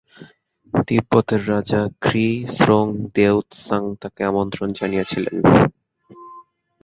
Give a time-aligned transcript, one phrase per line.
[0.87, 5.35] তিব্বতের রাজা খ্রি-স্রোং-দেউ-ৎসাং তাঁকে আমন্ত্রণ জানিয়েছিলেন।